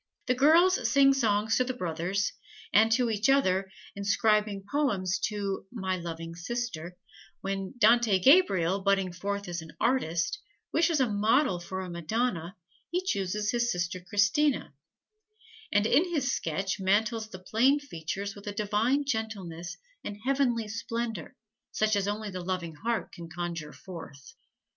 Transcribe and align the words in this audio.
The 0.25 0.33
girls 0.33 0.89
sing 0.89 1.13
songs 1.13 1.57
to 1.57 1.63
the 1.63 1.75
brothers, 1.75 2.33
and 2.73 2.91
to 2.93 3.11
each 3.11 3.29
other, 3.29 3.69
inscribing 3.95 4.63
poems 4.71 5.19
to 5.25 5.67
"my 5.71 5.95
loving 5.95 6.33
sister"; 6.33 6.97
when 7.41 7.75
Dante 7.77 8.17
Gabriel, 8.17 8.79
budding 8.81 9.13
forth 9.13 9.47
as 9.47 9.61
artist, 9.79 10.39
wishes 10.73 10.99
a 10.99 11.07
model 11.07 11.59
for 11.59 11.81
a 11.81 11.89
Madonna, 11.91 12.57
he 12.89 13.03
chooses 13.05 13.51
his 13.51 13.71
sister 13.71 13.99
Christina, 13.99 14.73
and 15.71 15.85
in 15.85 16.11
his 16.11 16.31
sketch 16.31 16.79
mantles 16.79 17.29
the 17.29 17.37
plain 17.37 17.79
features 17.79 18.33
with 18.33 18.47
a 18.47 18.53
divine 18.53 19.05
gentleness 19.05 19.77
and 20.03 20.17
heavenly 20.25 20.67
splendor 20.67 21.35
such 21.71 21.95
as 21.95 22.07
only 22.07 22.31
the 22.31 22.41
loving 22.41 22.73
heart 22.73 23.11
can 23.11 23.29
conjure 23.29 23.71
forth. 23.71 24.33